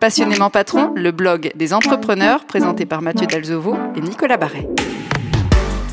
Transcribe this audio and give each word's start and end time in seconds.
Passionnément 0.00 0.48
Patron, 0.48 0.92
le 0.94 1.10
blog 1.10 1.50
des 1.56 1.74
entrepreneurs 1.74 2.44
présenté 2.44 2.86
par 2.86 3.02
Mathieu 3.02 3.26
Dalzovo 3.26 3.76
et 3.96 4.00
Nicolas 4.00 4.36
Barret. 4.36 4.68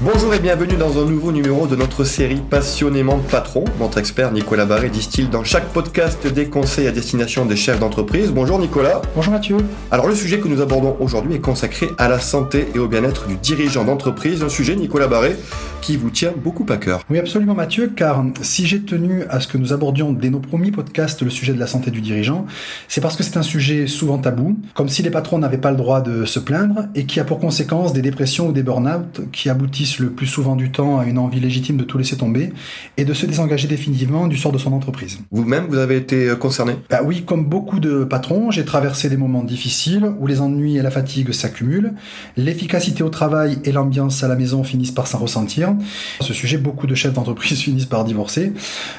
Bonjour 0.01 0.33
et 0.33 0.39
bienvenue 0.39 0.75
dans 0.75 1.01
un 1.01 1.05
nouveau 1.05 1.31
numéro 1.31 1.67
de 1.67 1.77
notre 1.77 2.03
série 2.03 2.41
Passionnément 2.49 3.17
Patron. 3.17 3.63
Notre 3.79 3.97
expert 3.97 4.33
Nicolas 4.33 4.65
Barré 4.65 4.89
distille 4.89 5.29
dans 5.29 5.45
chaque 5.45 5.69
podcast 5.69 6.27
des 6.27 6.49
conseils 6.49 6.87
à 6.87 6.91
destination 6.91 7.45
des 7.45 7.55
chefs 7.55 7.79
d'entreprise. 7.79 8.31
Bonjour 8.31 8.59
Nicolas. 8.59 9.01
Bonjour 9.15 9.31
Mathieu. 9.31 9.55
Alors 9.91 10.07
le 10.07 10.13
sujet 10.13 10.39
que 10.39 10.49
nous 10.49 10.61
abordons 10.61 10.97
aujourd'hui 10.99 11.35
est 11.35 11.39
consacré 11.39 11.87
à 11.97 12.09
la 12.09 12.19
santé 12.19 12.67
et 12.75 12.79
au 12.79 12.89
bien-être 12.89 13.25
du 13.27 13.37
dirigeant 13.37 13.85
d'entreprise. 13.85 14.43
Un 14.43 14.49
sujet, 14.49 14.75
Nicolas 14.75 15.07
Barré, 15.07 15.37
qui 15.81 15.95
vous 15.95 16.09
tient 16.09 16.33
beaucoup 16.35 16.65
à 16.67 16.75
cœur. 16.75 17.01
Oui 17.09 17.17
absolument 17.17 17.55
Mathieu, 17.55 17.89
car 17.95 18.21
si 18.41 18.67
j'ai 18.67 18.81
tenu 18.81 19.23
à 19.29 19.39
ce 19.39 19.47
que 19.47 19.57
nous 19.57 19.71
abordions 19.71 20.11
dès 20.11 20.29
nos 20.29 20.39
premiers 20.39 20.71
podcasts 20.71 21.21
le 21.21 21.29
sujet 21.29 21.53
de 21.53 21.59
la 21.59 21.67
santé 21.67 21.89
du 21.89 22.01
dirigeant, 22.01 22.45
c'est 22.89 22.99
parce 22.99 23.15
que 23.15 23.23
c'est 23.23 23.37
un 23.37 23.43
sujet 23.43 23.87
souvent 23.87 24.17
tabou, 24.17 24.57
comme 24.73 24.89
si 24.89 25.03
les 25.03 25.09
patrons 25.09 25.37
n'avaient 25.37 25.57
pas 25.57 25.71
le 25.71 25.77
droit 25.77 26.01
de 26.01 26.25
se 26.25 26.39
plaindre, 26.39 26.87
et 26.95 27.05
qui 27.05 27.21
a 27.21 27.23
pour 27.23 27.39
conséquence 27.39 27.93
des 27.93 28.01
dépressions 28.01 28.49
ou 28.49 28.51
des 28.51 28.63
burn-out 28.63 29.21
qui 29.31 29.49
aboutissent 29.49 29.84
le 29.99 30.09
plus 30.09 30.27
souvent 30.27 30.55
du 30.55 30.71
temps 30.71 30.99
à 30.99 31.05
une 31.05 31.17
envie 31.17 31.39
légitime 31.39 31.77
de 31.77 31.83
tout 31.83 31.97
laisser 31.97 32.17
tomber 32.17 32.51
et 32.97 33.05
de 33.05 33.13
se 33.13 33.25
désengager 33.25 33.67
définitivement 33.67 34.27
du 34.27 34.37
sort 34.37 34.51
de 34.51 34.57
son 34.57 34.73
entreprise. 34.73 35.19
Vous-même, 35.31 35.67
vous 35.67 35.77
avez 35.77 35.97
été 35.97 36.29
euh, 36.29 36.35
concerné? 36.35 36.73
Bah 36.89 37.01
Oui, 37.03 37.23
comme 37.23 37.45
beaucoup 37.45 37.79
de 37.79 38.03
patrons, 38.03 38.51
j'ai 38.51 38.65
traversé 38.65 39.09
des 39.09 39.17
moments 39.17 39.43
difficiles 39.43 40.11
où 40.19 40.27
les 40.27 40.41
ennuis 40.41 40.77
et 40.77 40.81
la 40.81 40.91
fatigue 40.91 41.31
s'accumulent, 41.31 41.93
l'efficacité 42.37 43.03
au 43.03 43.09
travail 43.09 43.59
et 43.63 43.71
l'ambiance 43.71 44.23
à 44.23 44.27
la 44.27 44.35
maison 44.35 44.63
finissent 44.63 44.91
par 44.91 45.07
s'en 45.07 45.19
ressentir. 45.19 45.75
ce 46.21 46.33
sujet, 46.33 46.57
beaucoup 46.57 46.87
de 46.87 46.95
chefs 46.95 47.13
d'entreprise 47.13 47.59
finissent 47.61 47.85
par 47.85 48.03
divorcer. 48.03 48.53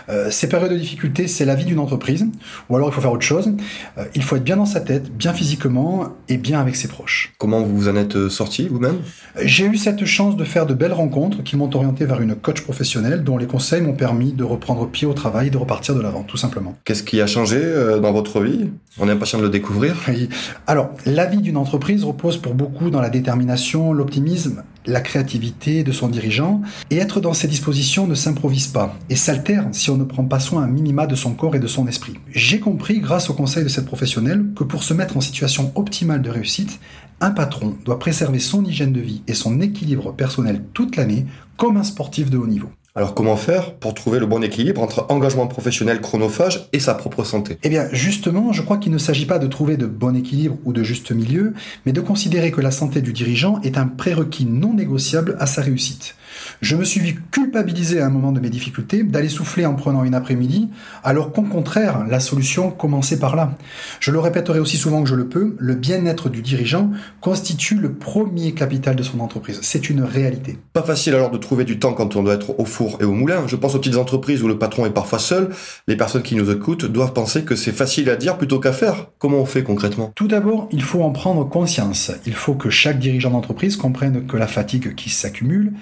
Euh, 0.09 0.31
ces 0.31 0.49
périodes 0.49 0.73
de 0.73 0.79
difficulté, 0.79 1.27
c'est 1.27 1.45
la 1.45 1.55
vie 1.55 1.65
d'une 1.65 1.79
entreprise, 1.79 2.27
ou 2.69 2.77
alors 2.77 2.89
il 2.89 2.93
faut 2.93 3.01
faire 3.01 3.13
autre 3.13 3.27
chose. 3.27 3.53
Euh, 3.99 4.05
il 4.15 4.23
faut 4.23 4.37
être 4.37 4.45
bien 4.45 4.57
dans 4.57 4.67
sa 4.67 4.81
tête, 4.81 5.11
bien 5.11 5.33
physiquement 5.33 6.09
et 6.29 6.37
bien 6.37 6.61
avec 6.61 6.77
ses 6.77 6.89
proches. 6.89 7.33
Comment 7.39 7.63
vous 7.63 7.89
en 7.89 7.97
êtes 7.97 8.29
sorti 8.29 8.69
vous-même? 8.69 8.99
J'ai 9.43 9.67
eu 9.67 9.77
cette 9.77 10.05
chance 10.05 10.37
de 10.37 10.45
faire 10.45 10.67
de 10.67 10.75
belles 10.77 10.93
rencontres 10.93 11.43
qui 11.43 11.57
m'ont 11.57 11.75
orienté 11.75 12.05
vers 12.05 12.21
une 12.21 12.35
coach 12.35 12.63
professionnelle 12.63 13.25
dont 13.25 13.37
les 13.37 13.47
conseils 13.47 13.83
m'ont 13.83 13.95
permis 13.95 14.33
de 14.33 14.45
reprendre 14.45 14.87
pied 14.89 15.07
au 15.07 15.13
travail 15.13 15.49
et 15.49 15.51
de 15.51 15.57
repartir 15.57 15.95
de 15.95 16.01
l'avant, 16.01 16.23
tout 16.23 16.37
simplement. 16.37 16.77
Qu'est-ce 16.85 17.03
qui 17.03 17.21
a 17.21 17.27
changé 17.27 17.59
euh, 17.61 17.99
dans 17.99 18.13
votre 18.13 18.41
vie? 18.41 18.71
On 18.99 19.09
est 19.09 19.13
impatient 19.13 19.39
de 19.39 19.45
le 19.45 19.51
découvrir. 19.51 19.97
Oui. 20.09 20.29
Alors, 20.67 20.91
la 21.05 21.27
vie 21.27 21.39
d'une 21.39 21.57
entreprise 21.57 22.05
repose 22.05 22.37
pour 22.37 22.55
beaucoup 22.55 22.91
dans 22.91 23.01
la 23.01 23.11
détermination, 23.11 23.93
l'optimisme, 23.93 24.63
la 24.87 25.01
créativité 25.01 25.83
de 25.83 25.93
son 25.93 26.09
dirigeant, 26.09 26.63
et 26.91 26.99
être 26.99 27.21
dans 27.21 27.35
ces 27.35 27.49
dispositions 27.49 28.07
ne 28.07 28.15
s'improvise 28.15 28.69
pas, 28.69 28.97
et 29.11 29.17
s'altère 29.17 29.67
si 29.73 29.91
on 29.91 29.97
ne 29.97 30.05
prend 30.05 30.25
pas 30.25 30.41
soin 30.41 30.63
un 30.63 30.69
minima 30.69 31.07
de 31.07 31.15
son 31.15 31.35
corps 31.35 31.57
et 31.57 31.59
de 31.59 31.67
son 31.67 31.89
esprit. 31.89 32.15
J'ai 32.31 32.61
compris, 32.61 33.01
grâce 33.01 33.29
au 33.29 33.35
conseil 33.35 33.65
de 33.65 33.69
cette 33.69 33.87
professionnelle, 33.87 34.47
que 34.57 34.65
pour 34.65 34.85
se 34.85 34.95
mettre 34.95 35.17
en 35.17 35.21
situation 35.21 35.73
optimale 35.75 36.23
de 36.23 36.31
réussite, 36.31 36.79
un 37.21 37.31
patron 37.31 37.77
doit 37.85 37.99
préserver 37.99 38.39
son 38.39 38.65
hygiène 38.65 38.93
de 38.93 39.01
vie 39.01 39.23
et 39.27 39.35
son 39.35 39.61
équilibre 39.61 40.13
personnel 40.13 40.63
toute 40.75 40.97
l'année 40.97 41.27
comme 41.57 41.77
un 41.77 41.83
sportif 41.83 42.31
de 42.31 42.39
haut 42.39 42.47
niveau. 42.47 42.69
Alors 42.95 43.13
comment 43.13 43.37
faire 43.37 43.75
pour 43.75 43.93
trouver 43.93 44.19
le 44.19 44.25
bon 44.25 44.43
équilibre 44.43 44.83
entre 44.83 45.05
engagement 45.11 45.47
professionnel 45.47 46.01
chronophage 46.01 46.69
et 46.73 46.81
sa 46.81 46.95
propre 46.95 47.25
santé? 47.25 47.59
Eh 47.63 47.69
bien 47.69 47.89
justement, 47.93 48.55
je 48.55 48.63
crois 48.63 48.79
qu'il 48.79 48.91
ne 48.91 48.97
s'agit 48.97 49.27
pas 49.27 49.39
de 49.39 49.47
trouver 49.47 49.77
de 49.77 49.85
bon 49.85 50.17
équilibre 50.17 50.57
ou 50.65 50.73
de 50.73 50.83
juste 50.83 51.13
milieu, 51.13 51.53
mais 51.85 51.93
de 51.93 52.01
considérer 52.01 52.51
que 52.51 52.63
la 52.63 52.71
santé 52.71 53.03
du 53.03 53.13
dirigeant 53.13 53.61
est 53.63 53.77
un 53.77 53.87
prérequis 53.87 54.47
non 54.47 54.73
négociable 54.73 55.37
à 55.39 55.47
sa 55.47 55.61
réussite. 55.61 56.15
Je 56.61 56.77
me 56.77 56.85
suis 56.85 57.01
vu 57.01 57.23
culpabiliser 57.31 58.01
à 58.01 58.07
un 58.07 58.11
moment 58.11 58.33
de 58.33 58.41
mes 58.41 58.51
difficultés 58.51 59.03
d'aller 59.03 59.29
souffler 59.29 59.67
en 59.67 59.75
prenant 59.75 60.05
une 60.05 60.15
après-midi, 60.15 60.69
alors 61.05 61.33
qu'au 61.33 61.43
contraire, 61.43 62.05
la 62.09 62.21
solution 62.21 62.71
commençait 62.71 63.19
par 63.19 63.37
là. 63.37 63.57
Je 64.01 64.11
le 64.11 64.19
répéterai 64.19 64.59
aussi 64.59 64.77
souvent 64.77 65.03
que 65.03 65.09
je 65.09 65.15
le 65.15 65.29
peux, 65.29 65.57
le 65.59 65.75
bien-être 65.75 66.29
du 66.29 66.43
dirigeant 66.43 66.91
constitue 67.21 67.77
le 67.77 67.93
premier 67.93 68.53
capital 68.53 68.97
de 68.97 69.03
son 69.03 69.21
entreprise. 69.21 69.59
C'est 69.63 69.91
une 69.91 70.03
réalité. 70.03 70.59
Pas 70.73 70.83
facile 70.83 71.15
alors 71.15 71.31
de 71.31 71.39
trouver 71.39 71.65
du 71.65 71.79
temps 71.79 71.93
quand 71.93 72.17
on 72.17 72.23
doit 72.23 72.35
être 72.35 72.59
au 72.59 72.65
four 72.65 72.99
et 73.01 73.05
au 73.05 73.13
moulin. 73.13 73.47
Je 73.47 73.57
pense 73.57 73.75
aux 73.75 73.79
petites 73.79 73.97
entreprises 73.97 74.43
où 74.43 74.49
le 74.49 74.59
patron 74.59 74.87
est 74.87 74.91
parfois 74.91 75.19
seul. 75.19 75.51
Les 75.87 75.97
personnes 75.97 76.23
qui 76.23 76.35
nous 76.35 76.51
écoutent 76.51 76.85
doivent 76.85 77.13
penser 77.13 77.43
que 77.43 77.57
c'est 77.57 77.73
facile 77.73 78.11
à 78.11 78.17
dire 78.17 78.39
plutôt 78.39 78.61
qu'à 78.61 78.73
faire. 78.73 79.09
Comment 79.19 79.39
on 79.39 79.47
fait 79.47 79.63
concrètement? 79.63 80.13
Tout 80.15 80.29
d'abord, 80.29 80.69
il 80.73 80.83
faut 80.83 81.03
en 81.03 81.11
prendre 81.11 81.49
conscience. 81.49 82.13
Il 82.27 82.35
faut 82.35 82.55
que 82.55 82.71
chaque 82.71 82.99
dirigeant 82.99 83.31
d'entreprise 83.31 83.77
comprenne 83.77 84.27
que 84.27 84.37
la 84.37 84.47
fatigue 84.47 84.95
qui 84.95 85.11
s'accumule, 85.11 85.73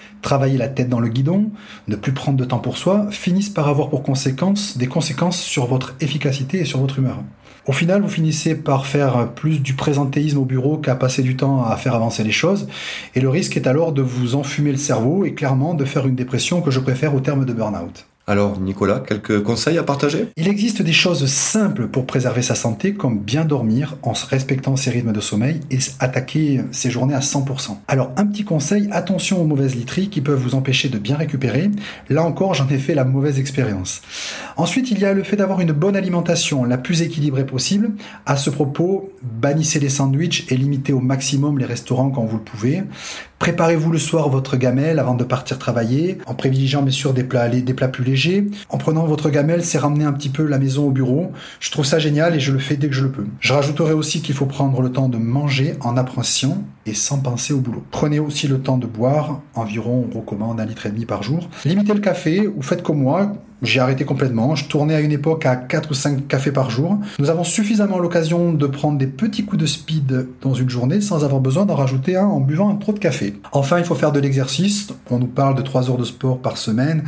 la 0.53 0.69
tête 0.69 0.89
dans 0.89 1.01
le 1.01 1.09
guidon, 1.09 1.51
ne 1.89 1.97
plus 1.97 2.13
prendre 2.13 2.39
de 2.39 2.45
temps 2.45 2.59
pour 2.59 2.77
soi, 2.77 3.07
finissent 3.11 3.51
par 3.51 3.69
avoir 3.69 3.89
pour 3.91 4.03
conséquence 4.03 4.77
des 4.77 4.87
conséquences 4.87 5.41
sur 5.41 5.67
votre 5.67 5.95
efficacité 6.01 6.61
et 6.61 6.65
sur 6.65 6.79
votre 6.81 6.99
humeur. 6.99 7.19
Au 7.67 7.73
final, 7.73 8.03
vous 8.03 8.09
finissez 8.09 8.55
par 8.55 8.87
faire 8.87 9.33
plus 9.35 9.61
du 9.61 9.75
présentéisme 9.75 10.39
au 10.39 10.45
bureau 10.45 10.77
qu'à 10.77 10.95
passer 10.95 11.23
du 11.23 11.35
temps 11.35 11.65
à 11.65 11.77
faire 11.77 11.95
avancer 11.95 12.23
les 12.23 12.33
choses, 12.33 12.69
et 13.15 13.21
le 13.21 13.31
risque 13.31 13.57
est 13.57 13.67
alors 13.67 13.93
de 13.93 14.03
vous 14.03 14.35
enfumer 14.35 14.71
le 14.71 14.77
cerveau 14.77 15.25
et 15.25 15.35
clairement 15.35 15.75
de 15.75 15.85
faire 15.85 16.07
une 16.07 16.15
dépression 16.15 16.61
que 16.61 16.71
je 16.71 16.81
préfère 16.81 17.15
au 17.15 17.21
terme 17.21 17.47
de 17.47 17.53
burn-out. 17.53 18.07
Alors, 18.27 18.59
Nicolas, 18.59 19.01
quelques 19.01 19.43
conseils 19.43 19.77
à 19.77 19.83
partager? 19.83 20.29
Il 20.39 20.49
existe 20.49 20.81
des 20.81 20.95
choses 20.95 21.27
simples 21.27 21.89
pour 21.89 22.07
préserver 22.07 22.41
sa 22.41 22.55
santé, 22.55 22.95
comme 22.95 23.19
bien 23.19 23.45
dormir 23.45 23.99
en 24.03 24.13
respectant 24.13 24.77
ses 24.77 24.89
rythmes 24.89 25.13
de 25.13 25.21
sommeil 25.21 25.61
et 25.71 25.79
attaquer 26.01 26.63
ses 26.71 26.91
journées 26.91 27.15
à 27.15 27.21
100%. 27.21 27.77
Alors, 27.87 28.13
un 28.17 28.25
petit 28.25 28.45
conseil, 28.45 28.89
attention 28.93 29.43
aux 29.43 29.45
mauvaises 29.45 29.75
literies 29.75 30.09
qui 30.09 30.23
peuvent 30.23 30.39
vous 30.39 30.55
empêcher 30.55 30.89
de 30.89 30.97
bien 30.97 31.17
récupérer. 31.17 31.71
Là 32.09 32.23
encore, 32.23 32.55
j'en 32.55 32.69
ai 32.69 32.79
fait 32.79 32.95
la 32.95 33.05
mauvaise 33.05 33.39
expérience. 33.39 34.01
Ensuite, 34.57 34.91
il 34.91 35.01
y 35.01 35.05
a 35.05 35.13
le 35.13 35.23
fait 35.23 35.37
d'avoir 35.37 35.61
une 35.61 35.73
bonne 35.73 35.97
alimentation, 35.97 36.65
la 36.65 36.79
plus 36.79 37.03
équilibrée 37.03 37.45
possible. 37.45 37.91
À 38.25 38.39
ce 38.39 38.49
propos, 38.49 39.13
bannissez 39.23 39.81
les 39.81 39.91
sandwichs 39.91 40.51
et 40.51 40.57
limitez 40.57 40.95
au 40.95 41.01
maximum 41.01 41.59
les 41.59 41.67
restaurants 41.67 42.09
quand 42.09 42.25
vous 42.25 42.39
le 42.39 42.43
pouvez. 42.43 42.85
Préparez-vous 43.39 43.91
le 43.91 43.99
soir 43.99 44.31
votre 44.31 44.57
gamelle 44.57 44.99
avant 44.99 45.15
de 45.15 45.25
partir 45.25 45.59
travailler, 45.59 46.17
en 46.25 46.35
privilégiant 46.35 46.81
bien 46.81 46.93
sûr 46.93 47.13
des 47.13 47.25
plats, 47.25 47.51
des 47.51 47.75
plats 47.75 47.89
plus. 47.89 48.14
En 48.69 48.79
prenant 48.79 49.07
votre 49.07 49.31
gamelle, 49.31 49.65
c'est 49.65 49.79
ramener 49.79 50.05
un 50.05 50.13
petit 50.13 50.29
peu 50.29 50.45
la 50.45 50.59
maison 50.59 50.89
au 50.89 50.91
bureau. 50.91 51.33
Je 51.61 51.71
trouve 51.71 51.85
ça 51.85 51.99
génial 51.99 52.35
et 52.35 52.41
je 52.41 52.53
le 52.53 52.59
fais 52.59 52.77
dès 52.77 52.89
que 52.89 52.95
je 52.95 53.05
le 53.05 53.11
peux. 53.11 53.27
Je 53.41 53.53
rajouterai 53.53 53.93
aussi 53.93 54.23
qu'il 54.23 54.35
faut 54.35 54.47
prendre 54.47 54.81
le 54.83 54.91
temps 54.91 55.09
de 55.09 55.19
manger 55.19 55.75
en 55.81 55.97
appréciant 55.97 56.63
et 56.87 56.95
sans 56.95 57.19
penser 57.19 57.53
au 57.53 57.61
boulot. 57.61 57.83
Prenez 57.91 58.19
aussi 58.19 58.49
le 58.49 58.61
temps 58.61 58.79
de 58.79 58.87
boire, 58.87 59.41
environ 59.55 60.09
on 60.13 60.19
recommande 60.19 60.61
un 60.61 60.67
litre 60.67 60.87
et 60.87 60.91
demi 60.91 61.07
par 61.07 61.23
jour. 61.23 61.49
Limitez 61.65 61.95
le 61.95 62.01
café 62.01 62.47
ou 62.47 62.63
faites 62.63 62.83
comme 62.83 62.99
moi, 62.99 63.33
j'ai 63.65 63.81
arrêté 63.81 64.05
complètement. 64.05 64.55
Je 64.55 64.67
tournais 64.67 64.95
à 64.95 65.01
une 65.01 65.13
époque 65.13 65.47
à 65.47 65.57
4 65.57 65.91
ou 65.91 65.95
5 65.95 66.29
cafés 66.29 66.53
par 66.53 66.71
jour. 66.71 66.99
Nous 67.19 67.31
avons 67.31 67.45
suffisamment 67.45 67.99
l'occasion 67.99 68.53
de 68.53 68.67
prendre 68.67 68.99
des 68.99 69.07
petits 69.07 69.45
coups 69.45 69.61
de 69.61 69.67
speed 69.67 70.27
dans 70.43 70.55
une 70.55 70.71
journée 70.71 71.01
sans 71.01 71.25
avoir 71.25 71.41
besoin 71.41 71.67
d'en 71.67 71.75
rajouter 71.75 72.17
un 72.17 72.27
en 72.27 72.41
buvant 72.41 72.71
un 72.71 72.77
trop 72.77 72.93
de 72.93 72.99
café. 72.99 73.35
Enfin, 73.53 73.79
il 73.79 73.85
faut 73.85 73.95
faire 73.95 74.13
de 74.13 74.21
l'exercice. 74.21 74.89
On 75.11 75.19
nous 75.19 75.27
parle 75.27 75.55
de 75.55 75.63
3 75.63 75.91
heures 75.91 75.99
de 75.99 76.05
sport 76.05 76.39
par 76.39 76.57
semaine. 76.57 77.05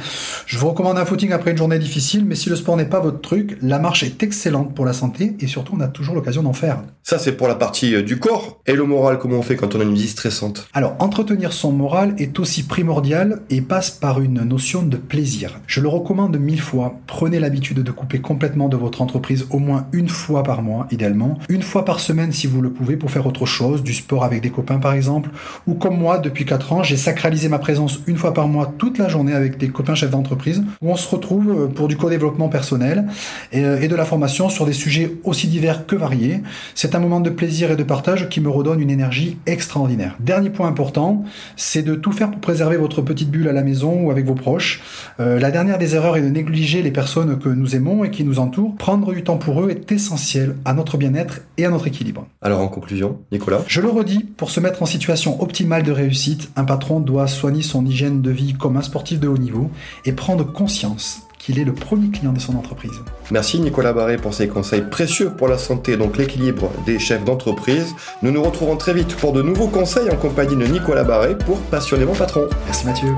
Je 0.47 0.59
vous 0.59 0.69
recommande 0.69 0.99
un 0.99 1.05
footing 1.05 1.33
après 1.33 1.53
une 1.53 1.57
journée 1.57 1.79
difficile, 1.79 2.25
mais 2.25 2.35
si 2.35 2.49
le 2.49 2.57
sport 2.57 2.77
n'est 2.77 2.85
pas 2.85 3.01
votre 3.01 3.21
truc, 3.21 3.59
la 3.63 3.79
marche 3.79 4.03
est 4.03 4.23
excellente 4.23 4.75
pour 4.75 4.85
la 4.85 4.93
santé 4.93 5.37
et 5.41 5.47
surtout 5.47 5.75
on 5.77 5.81
a 5.81 5.89
toujours 5.89 6.15
l'occasion 6.15 6.43
d'en 6.43 6.53
faire. 6.53 6.83
Ça 7.03 7.19
c'est 7.19 7.33
pour 7.33 7.49
la 7.49 7.55
partie 7.55 7.95
euh, 7.95 8.03
du 8.03 8.19
corps. 8.19 8.61
Et 8.67 8.75
le 8.75 8.85
moral, 8.85 9.19
comment 9.19 9.37
on 9.37 9.43
fait 9.43 9.57
quand 9.57 9.75
on 9.75 9.81
a 9.81 9.85
une 9.85 9.95
vie 9.95 10.09
stressante? 10.09 10.69
Alors, 10.73 10.97
entretenir 10.99 11.53
son 11.53 11.73
moral 11.73 12.15
est 12.19 12.39
aussi 12.39 12.65
primordial 12.65 13.43
et 13.51 13.61
passe 13.61 13.91
par 13.91 14.21
une 14.21 14.43
notion 14.43 14.83
de 14.83 14.97
plaisir. 14.97 15.61
Je 15.67 15.81
le 15.81 15.89
recommande 15.89 16.37
mille 16.47 16.61
fois, 16.61 16.95
prenez 17.07 17.39
l'habitude 17.39 17.81
de 17.81 17.91
couper 17.91 18.21
complètement 18.21 18.69
de 18.69 18.77
votre 18.77 19.03
entreprise 19.03 19.47
au 19.51 19.59
moins 19.59 19.87
une 19.93 20.09
fois 20.09 20.43
par 20.43 20.63
mois, 20.63 20.87
idéalement. 20.91 21.39
Une 21.49 21.63
fois 21.63 21.85
par 21.85 22.01
semaine 22.01 22.33
si 22.33 22.47
vous 22.47 22.63
le 22.63 22.71
pouvez 22.71 22.97
pour 22.97 23.11
faire 23.11 23.27
autre 23.27 23.45
chose, 23.45 23.83
du 23.83 23.93
sport 23.93 24.25
avec 24.25 24.41
des 24.41 24.51
copains 24.51 24.79
par 24.79 24.95
exemple. 24.95 25.31
Ou 25.67 25.75
comme 25.75 25.99
moi, 25.99 26.19
depuis 26.19 26.47
4 26.47 26.73
ans, 26.73 26.83
j'ai 26.83 26.97
sacralisé 26.97 27.49
ma 27.49 27.59
présence 27.59 28.01
une 28.07 28.17
fois 28.17 28.33
par 28.33 28.49
mois 28.49 28.73
toute 28.79 28.99
la 28.99 29.09
journée 29.09 29.35
avec 29.35 29.59
des 29.59 29.69
copains 29.69 29.95
chefs 29.95 30.11
d'entreprise 30.11 30.63
où 30.81 30.91
on 30.91 30.97
se 30.97 31.09
retrouve 31.09 31.51
euh, 31.51 31.67
pour 31.67 31.89
du 31.89 31.97
co-développement 31.97 32.49
personnel 32.49 33.07
euh, 33.55 33.81
et 33.81 33.89
de 33.89 33.97
la 33.97 34.05
formation 34.05 34.49
sur 34.49 34.65
des 34.67 34.73
sujets 34.73 35.13
aussi 35.25 35.49
divers 35.49 35.87
que 35.87 35.97
variés. 35.97 36.43
C'est 36.75 36.95
un 36.95 37.01
moment 37.01 37.21
de 37.21 37.31
plaisir 37.31 37.73
et 37.73 37.77
de 37.77 37.83
partage 37.83 38.29
qui 38.29 38.41
me 38.41 38.49
redonne 38.49 38.81
une 38.81 38.91
énergie 38.91 39.39
extraordinaire. 39.47 40.17
Dernier 40.21 40.51
point 40.51 40.69
important, 40.69 41.25
c'est 41.57 41.83
de 41.83 41.95
tout 41.95 42.13
faire 42.13 42.31
pour 42.31 42.41
préserver 42.41 42.77
votre 42.77 43.03
petite 43.03 43.31
bulle 43.31 43.49
à 43.49 43.53
la 43.53 43.63
maison 43.63 44.01
ou 44.03 44.11
avec 44.11 44.25
vos 44.25 44.35
proches. 44.35 44.83
Euh, 45.19 45.41
la 45.41 45.51
dernière 45.51 45.79
des 45.79 45.95
erreurs 45.95 46.17
est 46.17 46.23
de 46.23 46.29
négliger 46.37 46.83
les 46.83 46.91
personnes 46.91 47.39
que 47.39 47.49
nous 47.49 47.75
aimons 47.75 48.05
et 48.05 48.11
qui 48.11 48.25
nous 48.25 48.39
entourent. 48.39 48.77
Prendre 48.77 49.13
du 49.13 49.25
temps 49.25 49.39
pour 49.39 49.63
eux 49.63 49.71
est 49.71 49.91
essentiel 49.91 50.57
à 50.65 50.75
notre 50.75 50.99
bien-être 50.99 51.41
et 51.57 51.65
à 51.65 51.71
notre 51.71 51.87
équilibre. 51.87 52.27
Alors 52.43 52.61
en 52.61 52.69
conclusion, 52.69 53.19
Nicolas? 53.33 53.63
Je 53.67 53.81
le 53.81 53.89
redis, 53.89 54.25
pour 54.37 54.51
se 54.51 54.61
mettre 54.61 54.83
en 54.83 54.87
situation 54.87 55.43
optimale 55.43 55.83
de 55.83 55.93
réussite, 55.93 56.51
un 56.57 56.65
patron 56.65 57.01
doit 57.01 57.27
soigner 57.27 57.63
son 57.63 57.87
hygiène 57.87 58.21
de 58.21 58.31
vie 58.31 58.55
comme 58.55 58.77
un 58.77 58.83
sportif 58.83 59.19
de 59.19 59.29
haut 59.29 59.39
niveau 59.39 59.71
et 60.05 60.13
prendre 60.13 60.45
conscience 60.45 61.23
qu'il 61.39 61.59
est 61.59 61.65
le 61.65 61.73
premier 61.73 62.11
client 62.11 62.33
de 62.33 62.41
son 62.41 62.57
entreprise. 62.57 63.01
Merci 63.31 63.61
Nicolas 63.61 63.93
Barré 63.93 64.17
pour 64.17 64.35
ces 64.35 64.49
conseils 64.49 64.83
précieux 64.83 65.31
pour 65.31 65.49
la 65.49 65.59
santé, 65.59 65.97
donc 65.97 66.19
l'équilibre 66.19 66.71
des 66.85 66.99
chefs 66.99 67.25
d'entreprise. 67.25 67.95
Nous 68.23 68.33
nous 68.33 68.43
retrouvons 68.43 68.77
très 68.77 68.93
vite 68.93 69.15
pour 69.17 69.33
de 69.33 69.43
nouveaux 69.43 69.69
conseils 69.69 70.11
en 70.11 70.17
compagnie 70.17 70.57
de 70.57 70.67
Nicolas 70.67 71.05
Barré 71.05 71.39
pour 71.39 71.59
Passionnément 71.71 72.15
Patron. 72.15 72.47
Merci 72.67 72.85
Mathieu. 72.85 73.15